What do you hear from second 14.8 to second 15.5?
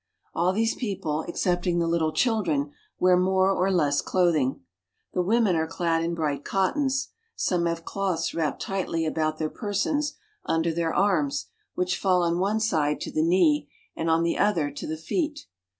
the feet.